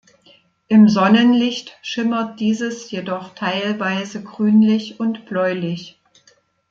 [0.67, 6.01] Im Sonnenlicht schimmert dieses jedoch teilweise grünlich und bläulich.